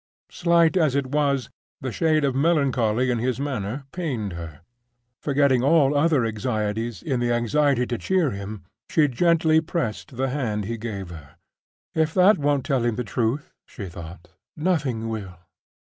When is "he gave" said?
10.65-11.09